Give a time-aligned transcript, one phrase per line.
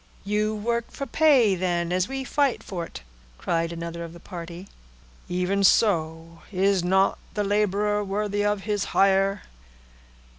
[0.23, 3.03] "You work for pay, then, as we fight for't?"
[3.37, 4.67] cried another of the party.
[5.29, 9.43] "Even so—is not the laborer worthy of his hire?"